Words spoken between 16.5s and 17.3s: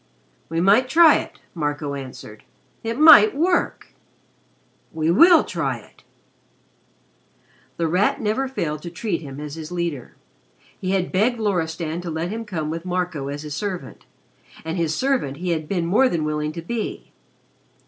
to be.